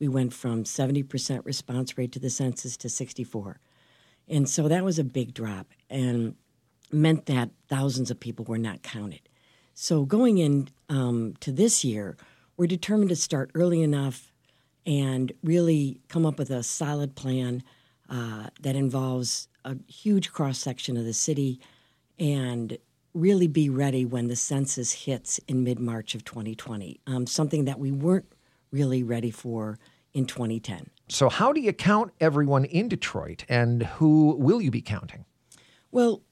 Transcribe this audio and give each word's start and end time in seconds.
we 0.00 0.08
went 0.08 0.32
from 0.32 0.64
70% 0.64 1.44
response 1.44 1.96
rate 1.96 2.10
to 2.12 2.18
the 2.18 2.30
census 2.30 2.76
to 2.78 2.88
64. 2.88 3.60
And 4.28 4.48
so 4.48 4.66
that 4.66 4.84
was 4.84 4.98
a 4.98 5.04
big 5.04 5.34
drop 5.34 5.68
and 5.88 6.34
meant 6.90 7.26
that 7.26 7.50
thousands 7.68 8.10
of 8.10 8.18
people 8.18 8.44
were 8.44 8.58
not 8.58 8.82
counted. 8.82 9.28
So 9.74 10.04
going 10.04 10.38
in 10.38 10.68
um, 10.88 11.34
to 11.40 11.52
this 11.52 11.84
year, 11.84 12.16
we're 12.56 12.66
determined 12.66 13.10
to 13.10 13.16
start 13.16 13.50
early 13.54 13.82
enough 13.82 14.32
and 14.86 15.32
really 15.42 16.00
come 16.08 16.24
up 16.24 16.38
with 16.38 16.50
a 16.50 16.62
solid 16.62 17.14
plan 17.14 17.62
uh, 18.08 18.48
that 18.60 18.74
involves 18.74 19.48
a 19.64 19.76
huge 19.86 20.32
cross 20.32 20.58
section 20.58 20.96
of 20.96 21.04
the 21.04 21.12
city 21.12 21.60
and 22.18 22.78
really 23.12 23.46
be 23.46 23.68
ready 23.68 24.04
when 24.04 24.28
the 24.28 24.36
census 24.36 24.92
hits 24.92 25.38
in 25.48 25.64
mid 25.64 25.78
March 25.78 26.14
of 26.14 26.24
2020, 26.24 27.00
um, 27.06 27.26
something 27.26 27.64
that 27.64 27.78
we 27.78 27.90
weren't 27.90 28.32
really 28.72 29.02
ready 29.02 29.30
for 29.30 29.78
in 30.12 30.26
2010. 30.26 30.90
So, 31.08 31.28
how 31.28 31.52
do 31.52 31.60
you 31.60 31.72
count 31.72 32.12
everyone 32.20 32.64
in 32.64 32.88
Detroit 32.88 33.44
and 33.48 33.82
who 33.82 34.36
will 34.38 34.60
you 34.60 34.70
be 34.70 34.82
counting? 34.82 35.24
Well, 35.90 36.22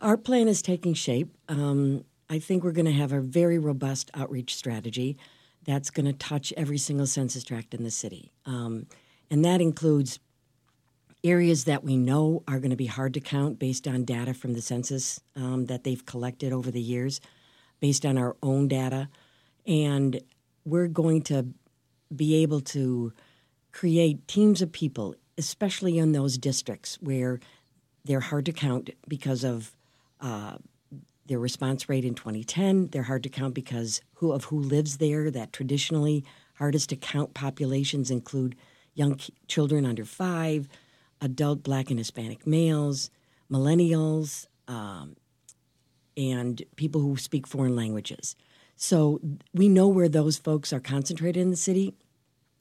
our 0.00 0.16
plan 0.16 0.48
is 0.48 0.62
taking 0.62 0.94
shape. 0.94 1.34
Um, 1.48 2.04
I 2.28 2.38
think 2.38 2.62
we're 2.62 2.72
going 2.72 2.86
to 2.86 2.92
have 2.92 3.12
a 3.12 3.20
very 3.20 3.58
robust 3.58 4.10
outreach 4.14 4.54
strategy 4.54 5.18
that's 5.64 5.90
going 5.90 6.06
to 6.06 6.12
touch 6.12 6.52
every 6.56 6.78
single 6.78 7.06
census 7.06 7.44
tract 7.44 7.74
in 7.74 7.82
the 7.82 7.90
city. 7.90 8.32
Um, 8.46 8.86
and 9.30 9.44
that 9.44 9.60
includes 9.60 10.18
areas 11.22 11.64
that 11.64 11.84
we 11.84 11.96
know 11.96 12.42
are 12.48 12.58
going 12.58 12.70
to 12.70 12.76
be 12.76 12.86
hard 12.86 13.14
to 13.14 13.20
count 13.20 13.58
based 13.58 13.86
on 13.86 14.04
data 14.04 14.32
from 14.32 14.54
the 14.54 14.62
census 14.62 15.20
um, 15.36 15.66
that 15.66 15.84
they've 15.84 16.04
collected 16.06 16.52
over 16.52 16.70
the 16.70 16.80
years, 16.80 17.20
based 17.80 18.06
on 18.06 18.16
our 18.16 18.36
own 18.42 18.68
data. 18.68 19.08
And 19.66 20.20
we're 20.64 20.88
going 20.88 21.22
to 21.22 21.46
be 22.14 22.36
able 22.42 22.60
to 22.60 23.12
create 23.72 24.26
teams 24.26 24.62
of 24.62 24.72
people, 24.72 25.14
especially 25.38 25.98
in 25.98 26.12
those 26.12 26.38
districts 26.38 26.98
where 27.00 27.40
they're 28.04 28.20
hard 28.20 28.46
to 28.46 28.52
count 28.52 28.90
because 29.06 29.44
of 29.44 29.76
uh, 30.20 30.56
their 31.26 31.38
response 31.38 31.88
rate 31.88 32.04
in 32.04 32.14
2010. 32.14 32.88
They're 32.88 33.04
hard 33.04 33.22
to 33.22 33.28
count 33.28 33.54
because 33.54 34.00
who 34.14 34.32
of 34.32 34.44
who 34.44 34.58
lives 34.58 34.96
there. 34.96 35.30
That 35.30 35.52
traditionally 35.52 36.24
hardest 36.54 36.88
to 36.90 36.96
count 36.96 37.34
populations 37.34 38.10
include 38.10 38.56
young 38.94 39.18
children 39.46 39.86
under 39.86 40.04
five, 40.04 40.68
adult 41.20 41.62
Black 41.62 41.90
and 41.90 41.98
Hispanic 41.98 42.46
males, 42.46 43.10
millennials, 43.50 44.46
um, 44.66 45.16
and 46.16 46.62
people 46.76 47.00
who 47.00 47.16
speak 47.16 47.46
foreign 47.46 47.76
languages. 47.76 48.36
So 48.82 49.20
we 49.52 49.68
know 49.68 49.88
where 49.88 50.08
those 50.08 50.38
folks 50.38 50.72
are 50.72 50.80
concentrated 50.80 51.42
in 51.42 51.50
the 51.50 51.56
city, 51.56 51.92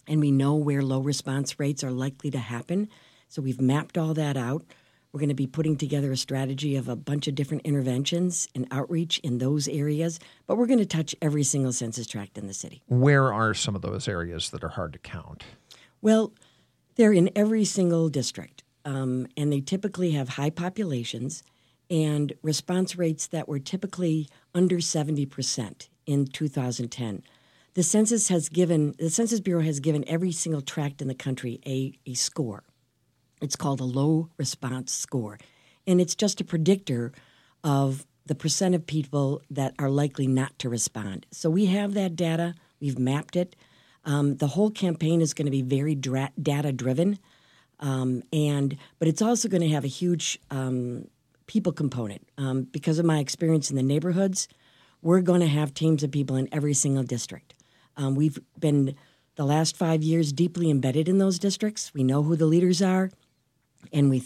and 0.06 0.20
we 0.20 0.31
know 0.31 0.53
where 0.53 0.81
low 0.81 1.00
response 1.00 1.58
rates 1.58 1.81
are 1.81 1.92
likely 1.92 2.30
to 2.31 2.39
happen. 2.39 2.89
So 3.30 3.42
we've 3.42 3.62
mapped 3.62 3.98
all 3.98 4.14
that 4.16 4.36
out. 4.36 4.66
We're 5.14 5.22
going 5.22 5.30
to 5.30 5.34
be 5.34 5.47
putting 5.47 5.78
together 5.78 6.12
a 6.12 6.17
strategy 6.17 6.75
of 6.75 6.90
a 6.90 6.97
bunch 6.97 7.30
of 7.30 7.36
different 7.36 7.64
interventions 7.64 8.50
and 8.53 8.67
outreach 8.70 9.20
in 9.20 9.38
those 9.38 9.70
areas, 9.70 10.20
but 10.45 10.58
we're 10.58 10.66
going 10.66 10.80
to 10.80 10.86
touch 10.86 11.16
every 11.22 11.44
single 11.44 11.72
census 11.72 12.06
tract 12.06 12.38
in 12.38 12.47
the 12.47 12.53
city. 12.53 12.84
Where 12.88 13.34
are 13.34 13.53
some 13.53 13.73
of 13.73 13.81
those 13.81 14.09
areas 14.09 14.50
that 14.50 14.62
are 14.62 14.70
hard 14.70 14.92
to 14.94 15.00
count? 15.00 15.45
Well, 16.02 16.34
they're 16.95 17.14
in 17.14 17.30
every 17.34 17.64
single 17.64 18.09
district, 18.09 18.64
um, 18.84 19.25
and 19.38 19.53
they 19.53 19.62
typically 19.62 20.12
have 20.12 20.30
high 20.30 20.50
populations 20.50 21.44
and 21.90 22.34
response 22.44 22.97
rates 22.97 23.25
that 23.28 23.47
were 23.47 23.59
typically 23.59 24.28
under 24.53 24.80
70% 24.80 25.88
in 26.09 26.25
2010. 26.25 27.21
The 27.75 27.83
census 27.83 28.29
has 28.29 28.49
given 28.49 28.95
the 28.97 29.11
Census 29.11 29.39
Bureau 29.39 29.61
has 29.61 29.79
given 29.79 30.03
every 30.07 30.31
single 30.31 30.61
tract 30.61 31.03
in 31.03 31.07
the 31.07 31.13
country 31.13 31.61
a, 31.67 31.93
a 32.07 32.16
score. 32.16 32.63
It's 33.41 33.55
called 33.55 33.79
a 33.79 33.85
low 33.85 34.29
response 34.35 34.91
score, 34.91 35.38
and 35.85 36.01
it's 36.01 36.16
just 36.16 36.41
a 36.41 36.43
predictor 36.43 37.13
of 37.63 38.07
the 38.25 38.34
percent 38.34 38.73
of 38.73 38.88
people 38.88 39.44
that 39.51 39.75
are 39.78 39.89
likely 39.89 40.25
not 40.25 40.57
to 40.59 40.67
respond. 40.67 41.28
So 41.31 41.50
we 41.50 41.67
have 41.67 41.94
that 41.94 42.16
data. 42.16 42.55
We've 42.79 42.97
mapped 42.97 43.35
it. 43.35 43.55
Um, 44.03 44.38
the 44.38 44.47
whole 44.47 44.72
campaign 44.72 45.22
is 45.22 45.35
going 45.35 45.45
to 45.45 45.51
be 45.51 45.61
very 45.61 45.94
dra- 45.94 46.31
data 46.41 46.72
driven, 46.72 47.19
um, 47.79 48.23
and 48.34 48.75
but 48.97 49.07
it's 49.07 49.22
also 49.22 49.47
going 49.47 49.61
to 49.61 49.69
have 49.69 49.84
a 49.84 49.88
huge 49.88 50.39
um, 50.50 51.07
people 51.45 51.72
component 51.72 52.28
um, 52.39 52.63
because 52.63 52.97
of 52.97 53.05
my 53.05 53.19
experience 53.19 53.69
in 53.69 53.75
the 53.75 53.84
neighborhoods. 53.84 54.47
We're 55.01 55.21
going 55.21 55.41
to 55.41 55.47
have 55.47 55.73
teams 55.73 56.03
of 56.03 56.11
people 56.11 56.35
in 56.35 56.49
every 56.51 56.73
single 56.73 57.03
district. 57.03 57.53
Um, 57.95 58.15
we've 58.15 58.39
been 58.59 58.95
the 59.35 59.45
last 59.45 59.77
five 59.77 60.03
years 60.03 60.33
deeply 60.33 60.69
embedded 60.69 61.07
in 61.07 61.17
those 61.17 61.39
districts. 61.39 61.93
We 61.93 62.03
know 62.03 62.23
who 62.23 62.35
the 62.35 62.45
leaders 62.45 62.81
are, 62.81 63.11
and 63.93 64.09
we 64.09 64.23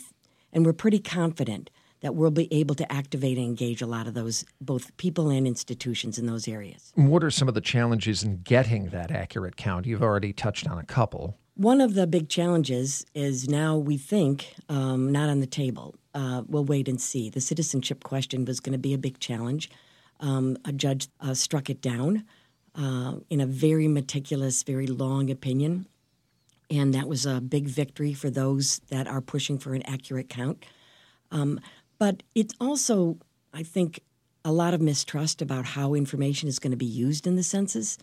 and 0.51 0.65
we're 0.65 0.73
pretty 0.73 0.99
confident 0.99 1.69
that 2.01 2.15
we'll 2.15 2.31
be 2.31 2.53
able 2.53 2.75
to 2.75 2.91
activate 2.91 3.37
and 3.37 3.47
engage 3.47 3.81
a 3.81 3.87
lot 3.87 4.07
of 4.07 4.13
those, 4.13 4.43
both 4.59 4.95
people 4.97 5.29
and 5.29 5.47
institutions 5.47 6.19
in 6.19 6.25
those 6.25 6.49
areas. 6.49 6.91
What 6.95 7.23
are 7.23 7.31
some 7.31 7.47
of 7.47 7.53
the 7.53 7.61
challenges 7.61 8.23
in 8.23 8.41
getting 8.43 8.89
that 8.89 9.09
accurate 9.09 9.55
count? 9.55 9.85
You've 9.85 10.03
already 10.03 10.33
touched 10.33 10.67
on 10.67 10.77
a 10.77 10.83
couple. 10.83 11.37
One 11.55 11.79
of 11.79 11.93
the 11.93 12.05
big 12.05 12.27
challenges 12.27 13.05
is 13.15 13.47
now 13.47 13.77
we 13.77 13.97
think 13.97 14.53
um, 14.67 15.11
not 15.11 15.29
on 15.29 15.39
the 15.39 15.47
table. 15.47 15.95
Uh, 16.13 16.43
we'll 16.45 16.65
wait 16.65 16.89
and 16.89 16.99
see. 16.99 17.29
The 17.29 17.41
citizenship 17.41 18.03
question 18.03 18.43
was 18.43 18.59
going 18.59 18.73
to 18.73 18.79
be 18.79 18.93
a 18.93 18.97
big 18.97 19.19
challenge. 19.19 19.69
Um, 20.19 20.57
a 20.63 20.71
judge 20.71 21.09
uh, 21.19 21.33
struck 21.33 21.69
it 21.69 21.81
down 21.81 22.23
uh, 22.75 23.15
in 23.29 23.41
a 23.41 23.45
very 23.45 23.87
meticulous, 23.87 24.63
very 24.63 24.87
long 24.87 25.29
opinion. 25.29 25.85
And 26.69 26.93
that 26.93 27.07
was 27.07 27.25
a 27.25 27.41
big 27.41 27.67
victory 27.67 28.13
for 28.13 28.29
those 28.29 28.79
that 28.89 29.07
are 29.07 29.21
pushing 29.21 29.59
for 29.59 29.73
an 29.73 29.83
accurate 29.83 30.29
count. 30.29 30.65
Um, 31.31 31.59
but 31.99 32.23
it's 32.35 32.53
also, 32.59 33.17
I 33.53 33.63
think, 33.63 33.99
a 34.45 34.51
lot 34.51 34.73
of 34.73 34.81
mistrust 34.81 35.41
about 35.41 35.65
how 35.65 35.93
information 35.93 36.49
is 36.49 36.59
going 36.59 36.71
to 36.71 36.77
be 36.77 36.85
used 36.85 37.27
in 37.27 37.35
the 37.35 37.43
census. 37.43 37.97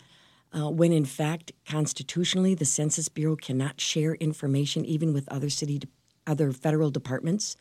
Uh, 0.53 0.69
when 0.69 0.91
in 0.91 1.05
fact, 1.05 1.51
constitutionally, 1.65 2.55
the 2.55 2.65
Census 2.65 3.07
Bureau 3.09 3.35
cannot 3.35 3.79
share 3.79 4.15
information 4.15 4.83
even 4.85 5.13
with 5.13 5.29
other 5.29 5.49
city, 5.49 5.79
de- 5.79 5.87
other 6.27 6.51
federal 6.51 6.89
departments. 6.89 7.55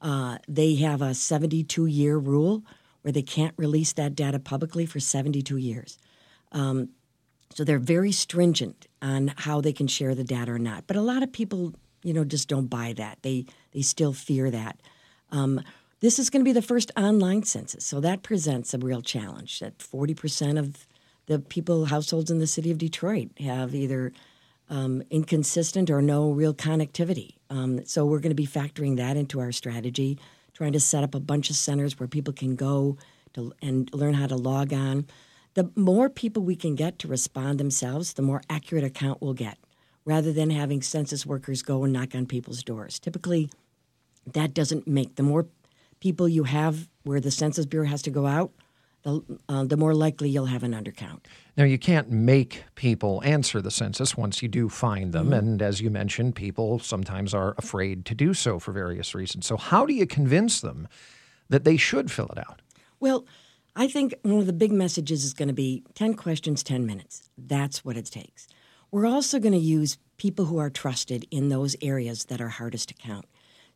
Uh, 0.00 0.38
they 0.48 0.76
have 0.76 1.02
a 1.02 1.14
72 1.14 1.86
year 1.86 2.16
rule 2.16 2.62
where 3.02 3.12
they 3.12 3.22
can't 3.22 3.54
release 3.56 3.92
that 3.92 4.14
data 4.14 4.38
publicly 4.38 4.86
for 4.86 5.00
72 5.00 5.56
years. 5.56 5.98
Um, 6.52 6.90
so 7.54 7.64
they're 7.64 7.78
very 7.78 8.12
stringent 8.12 8.86
on 9.00 9.34
how 9.36 9.60
they 9.60 9.72
can 9.72 9.86
share 9.86 10.14
the 10.14 10.24
data 10.24 10.52
or 10.52 10.58
not. 10.58 10.86
But 10.86 10.96
a 10.96 11.02
lot 11.02 11.22
of 11.22 11.32
people, 11.32 11.74
you 12.02 12.14
know, 12.14 12.24
just 12.24 12.48
don't 12.48 12.68
buy 12.68 12.94
that. 12.94 13.18
They 13.22 13.46
they 13.72 13.82
still 13.82 14.12
fear 14.12 14.50
that. 14.50 14.80
Um, 15.30 15.60
this 16.00 16.18
is 16.18 16.30
going 16.30 16.40
to 16.40 16.48
be 16.48 16.52
the 16.52 16.62
first 16.62 16.90
online 16.96 17.44
census, 17.44 17.84
so 17.84 18.00
that 18.00 18.22
presents 18.22 18.74
a 18.74 18.78
real 18.78 19.02
challenge. 19.02 19.60
That 19.60 19.78
40% 19.78 20.58
of 20.58 20.86
the 21.26 21.38
people, 21.38 21.86
households 21.86 22.30
in 22.30 22.38
the 22.38 22.46
city 22.46 22.70
of 22.70 22.78
Detroit 22.78 23.30
have 23.38 23.74
either 23.74 24.12
um, 24.68 25.02
inconsistent 25.10 25.90
or 25.90 26.02
no 26.02 26.30
real 26.30 26.54
connectivity. 26.54 27.36
Um, 27.50 27.84
so 27.84 28.04
we're 28.04 28.18
going 28.18 28.30
to 28.30 28.34
be 28.34 28.46
factoring 28.46 28.96
that 28.96 29.16
into 29.16 29.38
our 29.38 29.52
strategy, 29.52 30.18
trying 30.62 30.72
to 30.72 30.78
set 30.78 31.02
up 31.02 31.12
a 31.12 31.18
bunch 31.18 31.50
of 31.50 31.56
centers 31.56 31.98
where 31.98 32.06
people 32.06 32.32
can 32.32 32.54
go 32.54 32.96
to, 33.34 33.52
and 33.60 33.92
learn 33.92 34.14
how 34.14 34.28
to 34.28 34.36
log 34.36 34.72
on. 34.72 35.04
The 35.54 35.72
more 35.74 36.08
people 36.08 36.44
we 36.44 36.54
can 36.54 36.76
get 36.76 37.00
to 37.00 37.08
respond 37.08 37.58
themselves, 37.58 38.12
the 38.12 38.22
more 38.22 38.42
accurate 38.48 38.84
account 38.84 39.20
we'll 39.20 39.34
get, 39.34 39.58
rather 40.04 40.32
than 40.32 40.50
having 40.50 40.80
census 40.80 41.26
workers 41.26 41.62
go 41.62 41.82
and 41.82 41.92
knock 41.92 42.14
on 42.14 42.26
people's 42.26 42.62
doors. 42.62 43.00
Typically, 43.00 43.50
that 44.24 44.54
doesn't 44.54 44.86
make 44.86 45.16
the 45.16 45.24
more 45.24 45.48
people 45.98 46.28
you 46.28 46.44
have 46.44 46.88
where 47.02 47.18
the 47.18 47.32
Census 47.32 47.66
Bureau 47.66 47.88
has 47.88 48.02
to 48.02 48.10
go 48.10 48.28
out, 48.28 48.52
the, 49.02 49.20
uh, 49.48 49.64
the 49.64 49.76
more 49.76 49.94
likely 49.94 50.28
you'll 50.28 50.46
have 50.46 50.62
an 50.62 50.72
undercount. 50.72 51.20
Now, 51.56 51.64
you 51.64 51.78
can't 51.78 52.10
make 52.10 52.64
people 52.74 53.20
answer 53.24 53.60
the 53.60 53.70
census 53.70 54.16
once 54.16 54.42
you 54.42 54.48
do 54.48 54.68
find 54.68 55.12
them. 55.12 55.26
Mm-hmm. 55.26 55.34
And 55.34 55.62
as 55.62 55.80
you 55.80 55.90
mentioned, 55.90 56.34
people 56.36 56.78
sometimes 56.78 57.34
are 57.34 57.54
afraid 57.58 58.04
to 58.06 58.14
do 58.14 58.32
so 58.34 58.58
for 58.58 58.72
various 58.72 59.14
reasons. 59.14 59.46
So, 59.46 59.56
how 59.56 59.84
do 59.86 59.92
you 59.92 60.06
convince 60.06 60.60
them 60.60 60.88
that 61.48 61.64
they 61.64 61.76
should 61.76 62.10
fill 62.10 62.28
it 62.28 62.38
out? 62.38 62.62
Well, 63.00 63.26
I 63.74 63.88
think 63.88 64.14
one 64.22 64.38
of 64.38 64.46
the 64.46 64.52
big 64.52 64.72
messages 64.72 65.24
is 65.24 65.34
going 65.34 65.48
to 65.48 65.54
be 65.54 65.82
10 65.94 66.14
questions, 66.14 66.62
10 66.62 66.86
minutes. 66.86 67.30
That's 67.36 67.84
what 67.84 67.96
it 67.96 68.06
takes. 68.06 68.46
We're 68.90 69.06
also 69.06 69.38
going 69.38 69.54
to 69.54 69.58
use 69.58 69.96
people 70.18 70.44
who 70.44 70.58
are 70.58 70.70
trusted 70.70 71.26
in 71.30 71.48
those 71.48 71.74
areas 71.80 72.26
that 72.26 72.40
are 72.40 72.48
hardest 72.48 72.88
to 72.90 72.94
count. 72.94 73.24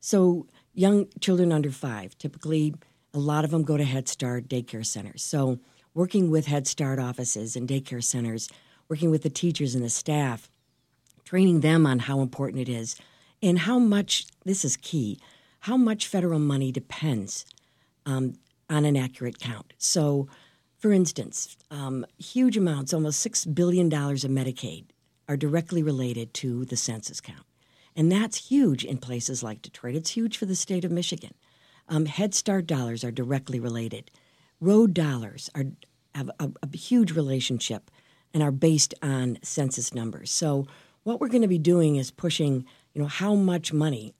So, 0.00 0.46
young 0.74 1.08
children 1.20 1.52
under 1.52 1.70
five, 1.70 2.16
typically 2.18 2.74
a 3.16 3.20
lot 3.20 3.44
of 3.44 3.50
them 3.50 3.62
go 3.62 3.76
to 3.76 3.84
Head 3.84 4.08
Start 4.08 4.48
daycare 4.48 4.86
centers. 4.86 5.22
So, 5.22 5.58
working 5.94 6.30
with 6.30 6.46
Head 6.46 6.66
Start 6.66 6.98
offices 6.98 7.56
and 7.56 7.68
daycare 7.68 8.04
centers, 8.04 8.48
working 8.88 9.10
with 9.10 9.22
the 9.22 9.30
teachers 9.30 9.74
and 9.74 9.82
the 9.82 9.90
staff, 9.90 10.50
training 11.24 11.60
them 11.60 11.86
on 11.86 12.00
how 12.00 12.20
important 12.20 12.60
it 12.60 12.68
is 12.68 12.96
and 13.42 13.60
how 13.60 13.78
much 13.78 14.26
this 14.44 14.64
is 14.64 14.76
key 14.76 15.18
how 15.66 15.76
much 15.76 16.06
federal 16.06 16.38
money 16.38 16.70
depends 16.70 17.44
um, 18.06 18.34
on 18.70 18.84
an 18.84 18.96
accurate 18.96 19.40
count. 19.40 19.72
So, 19.78 20.28
for 20.78 20.92
instance, 20.92 21.56
um, 21.72 22.06
huge 22.18 22.56
amounts, 22.56 22.94
almost 22.94 23.26
$6 23.26 23.52
billion 23.52 23.86
of 23.86 24.30
Medicaid 24.30 24.84
are 25.28 25.36
directly 25.36 25.82
related 25.82 26.32
to 26.34 26.64
the 26.66 26.76
census 26.76 27.20
count. 27.20 27.42
And 27.96 28.12
that's 28.12 28.48
huge 28.48 28.84
in 28.84 28.98
places 28.98 29.42
like 29.42 29.60
Detroit. 29.60 29.96
It's 29.96 30.10
huge 30.10 30.36
for 30.36 30.46
the 30.46 30.54
state 30.54 30.84
of 30.84 30.92
Michigan. 30.92 31.34
Um, 31.88 32.06
Head 32.06 32.34
Start 32.34 32.66
dollars 32.66 33.04
are 33.04 33.10
directly 33.10 33.60
related. 33.60 34.10
Road 34.60 34.94
dollars 34.94 35.50
are 35.54 35.64
have 36.14 36.30
a, 36.40 36.50
a 36.62 36.76
huge 36.76 37.12
relationship 37.12 37.90
and 38.32 38.42
are 38.42 38.50
based 38.50 38.94
on 39.02 39.38
census 39.42 39.94
numbers. 39.94 40.30
So 40.30 40.66
what 41.02 41.20
we're 41.20 41.28
going 41.28 41.42
to 41.42 41.48
be 41.48 41.58
doing 41.58 41.96
is 41.96 42.10
pushing, 42.10 42.64
you 42.94 43.02
know, 43.02 43.08
how 43.08 43.34
much 43.34 43.72
money 43.72 44.14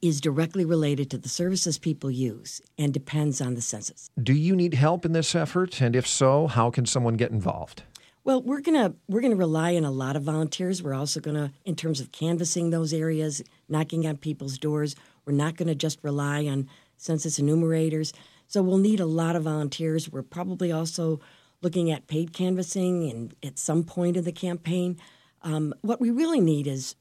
is 0.00 0.20
directly 0.20 0.64
related 0.64 1.10
to 1.10 1.18
the 1.18 1.28
services 1.28 1.78
people 1.78 2.10
use 2.10 2.60
and 2.78 2.92
depends 2.92 3.40
on 3.40 3.54
the 3.54 3.60
census. 3.60 4.10
Do 4.22 4.32
you 4.32 4.54
need 4.54 4.74
help 4.74 5.04
in 5.04 5.12
this 5.12 5.34
effort? 5.34 5.80
And 5.80 5.96
if 5.96 6.06
so, 6.06 6.46
how 6.46 6.70
can 6.70 6.86
someone 6.86 7.14
get 7.14 7.30
involved? 7.30 7.82
Well, 8.24 8.42
we're 8.42 8.60
gonna 8.60 8.94
we're 9.08 9.22
gonna 9.22 9.36
rely 9.36 9.74
on 9.76 9.84
a 9.84 9.90
lot 9.90 10.14
of 10.14 10.22
volunteers. 10.22 10.82
We're 10.82 10.92
also 10.92 11.18
gonna, 11.18 11.52
in 11.64 11.76
terms 11.76 11.98
of 11.98 12.12
canvassing 12.12 12.68
those 12.68 12.92
areas, 12.92 13.42
knocking 13.70 14.06
on 14.06 14.18
people's 14.18 14.58
doors. 14.58 14.94
We're 15.28 15.34
not 15.34 15.56
gonna 15.56 15.74
just 15.74 16.02
rely 16.02 16.46
on 16.46 16.68
census 16.96 17.38
enumerators. 17.38 18.14
So 18.46 18.62
we'll 18.62 18.78
need 18.78 18.98
a 18.98 19.06
lot 19.06 19.36
of 19.36 19.42
volunteers. 19.42 20.10
We're 20.10 20.22
probably 20.22 20.72
also 20.72 21.20
looking 21.60 21.90
at 21.90 22.06
paid 22.06 22.32
canvassing 22.32 23.10
and 23.10 23.34
at 23.42 23.58
some 23.58 23.84
point 23.84 24.16
in 24.16 24.24
the 24.24 24.32
campaign. 24.32 24.96
Um, 25.42 25.74
what 25.82 26.00
we 26.00 26.10
really 26.10 26.40
need 26.40 26.66
is 26.66 26.96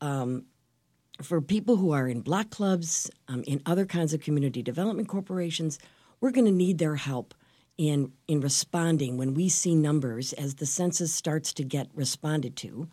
um, 0.00 0.44
for 1.20 1.40
people 1.40 1.76
who 1.76 1.90
are 1.90 2.06
in 2.06 2.20
block 2.20 2.50
clubs, 2.50 3.10
um, 3.26 3.42
in 3.48 3.60
other 3.66 3.84
kinds 3.84 4.14
of 4.14 4.20
community 4.20 4.62
development 4.62 5.08
corporations, 5.08 5.80
we're 6.20 6.30
going 6.30 6.44
to 6.44 6.52
need 6.52 6.78
their 6.78 6.94
help 6.94 7.34
in 7.76 8.12
in 8.28 8.40
responding 8.40 9.16
when 9.16 9.34
we 9.34 9.48
see 9.48 9.74
numbers 9.74 10.32
as 10.34 10.54
the 10.56 10.66
census 10.66 11.12
starts 11.12 11.52
to 11.54 11.64
get 11.64 11.88
responded 11.94 12.54
to. 12.58 12.88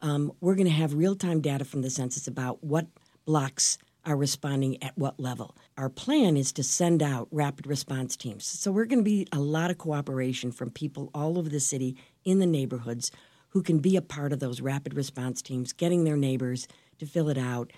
Um, 0.00 0.32
we're 0.40 0.56
going 0.56 0.66
to 0.66 0.72
have 0.72 0.94
real 0.94 1.14
time 1.14 1.40
data 1.40 1.64
from 1.64 1.82
the 1.82 1.90
census 1.90 2.26
about 2.26 2.64
what 2.64 2.88
blocks 3.24 3.78
are 4.04 4.16
responding 4.16 4.82
at 4.82 4.96
what 4.96 5.20
level. 5.20 5.56
Our 5.76 5.88
plan 5.88 6.36
is 6.36 6.52
to 6.54 6.62
send 6.62 7.02
out 7.02 7.28
rapid 7.30 7.66
response 7.66 8.16
teams. 8.16 8.44
So 8.44 8.72
we're 8.72 8.86
going 8.86 9.00
to 9.00 9.04
be 9.04 9.26
a 9.32 9.38
lot 9.38 9.70
of 9.70 9.78
cooperation 9.78 10.52
from 10.52 10.70
people 10.70 11.10
all 11.14 11.38
over 11.38 11.48
the 11.48 11.60
city 11.60 11.96
in 12.24 12.38
the 12.38 12.46
neighborhoods 12.46 13.10
who 13.50 13.62
can 13.62 13.78
be 13.78 13.96
a 13.96 14.02
part 14.02 14.32
of 14.32 14.40
those 14.40 14.60
rapid 14.60 14.94
response 14.94 15.42
teams, 15.42 15.72
getting 15.72 16.04
their 16.04 16.16
neighbors 16.16 16.66
to 16.98 17.06
fill 17.06 17.28
it 17.28 17.38
out 17.38 17.72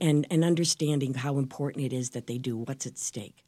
and, 0.00 0.26
and 0.30 0.44
understanding 0.44 1.14
how 1.14 1.38
important 1.38 1.84
it 1.84 1.92
is 1.92 2.10
that 2.10 2.26
they 2.26 2.38
do 2.38 2.56
what's 2.56 2.86
at 2.86 2.98
stake. 2.98 3.45